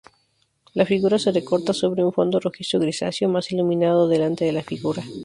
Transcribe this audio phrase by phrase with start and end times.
[0.73, 5.03] La figura se recorta sobre un fondo rojizo-grisáceo, más iluminado delante de la figura.